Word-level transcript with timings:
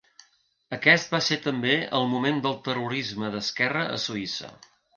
Aquest 0.77 1.13
va 1.15 1.19
ser 1.25 1.37
també 1.43 1.75
el 1.99 2.09
moment 2.15 2.41
del 2.47 2.57
terrorisme 2.71 3.33
d'esquerra 3.37 3.87
a 3.95 4.03
Suïssa. 4.09 4.55